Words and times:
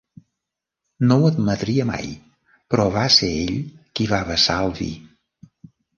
No 1.09 1.17
ho 1.23 1.27
admetria 1.31 1.85
mai, 1.91 2.09
però 2.73 2.87
va 2.97 3.03
ser 3.19 3.29
ell 3.43 3.55
qui 4.01 4.09
va 4.15 4.23
vessar 4.31 4.57
el 4.67 4.73
vi. 4.81 4.93